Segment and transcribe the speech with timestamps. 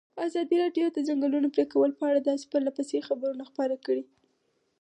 [0.27, 2.19] ازادي راډیو د د ځنګلونو پرېکول په اړه
[2.51, 4.03] پرله پسې خبرونه خپاره کړي.